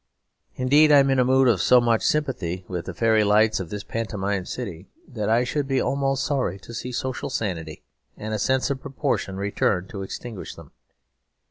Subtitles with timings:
[0.55, 3.69] Indeed I am in a mood of so much sympathy with the fairy lights of
[3.69, 7.83] this pantomime city, that I should be almost sorry to see social sanity
[8.17, 10.71] and a sense of proportion return to extinguish them.